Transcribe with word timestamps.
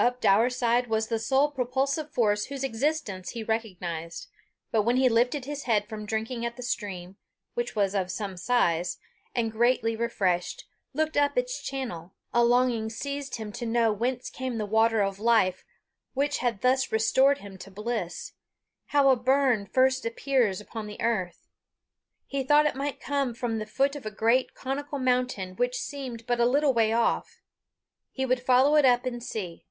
Up 0.00 0.20
Daurside 0.20 0.86
was 0.86 1.08
the 1.08 1.18
sole 1.18 1.50
propulsive 1.50 2.12
force 2.12 2.44
whose 2.44 2.62
existence 2.62 3.30
he 3.30 3.42
recognized. 3.42 4.28
But 4.70 4.82
when 4.82 4.96
he 4.96 5.08
lifted 5.08 5.44
his 5.44 5.64
head 5.64 5.88
from 5.88 6.06
drinking 6.06 6.46
at 6.46 6.54
the 6.56 6.62
stream, 6.62 7.16
which 7.54 7.74
was 7.74 7.94
one 7.94 8.02
of 8.02 8.10
some 8.12 8.36
size, 8.36 8.98
and, 9.34 9.50
greatly 9.50 9.96
refreshed, 9.96 10.66
looked 10.94 11.16
up 11.16 11.36
its 11.36 11.60
channel, 11.60 12.14
a 12.32 12.44
longing 12.44 12.90
seized 12.90 13.34
him 13.38 13.50
to 13.50 13.66
know 13.66 13.92
whence 13.92 14.30
came 14.30 14.56
the 14.56 14.64
water 14.66 15.02
of 15.02 15.18
life 15.18 15.64
which 16.14 16.38
had 16.38 16.60
thus 16.60 16.92
restored 16.92 17.38
him 17.38 17.58
to 17.58 17.68
bliss 17.68 18.34
how 18.86 19.08
a 19.08 19.16
burn 19.16 19.66
first 19.66 20.06
appears 20.06 20.60
upon 20.60 20.86
the 20.86 21.00
earth. 21.00 21.48
He 22.24 22.44
thought 22.44 22.66
it 22.66 22.76
might 22.76 23.00
come 23.00 23.34
from 23.34 23.58
the 23.58 23.66
foot 23.66 23.96
of 23.96 24.06
a 24.06 24.12
great 24.12 24.54
conical 24.54 25.00
mountain 25.00 25.56
which 25.56 25.76
seemed 25.76 26.24
but 26.24 26.38
a 26.38 26.46
little 26.46 26.72
way 26.72 26.92
off. 26.92 27.42
He 28.12 28.24
would 28.24 28.40
follow 28.40 28.76
it 28.76 28.84
up 28.84 29.04
and 29.04 29.20
see. 29.20 29.64